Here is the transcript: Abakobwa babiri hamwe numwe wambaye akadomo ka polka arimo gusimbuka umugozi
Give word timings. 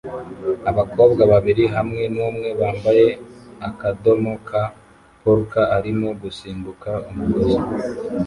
Abakobwa 0.71 1.21
babiri 1.33 1.63
hamwe 1.75 2.01
numwe 2.13 2.49
wambaye 2.61 3.07
akadomo 3.67 4.31
ka 4.47 4.63
polka 5.21 5.63
arimo 5.77 6.09
gusimbuka 6.21 6.89
umugozi 7.09 7.59